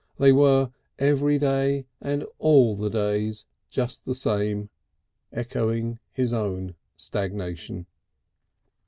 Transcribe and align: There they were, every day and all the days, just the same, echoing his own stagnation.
There 0.17 0.29
they 0.29 0.31
were, 0.31 0.71
every 0.97 1.37
day 1.37 1.85
and 2.01 2.25
all 2.39 2.75
the 2.75 2.89
days, 2.89 3.45
just 3.69 4.03
the 4.03 4.15
same, 4.15 4.71
echoing 5.31 5.99
his 6.11 6.33
own 6.33 6.73
stagnation. 6.97 7.85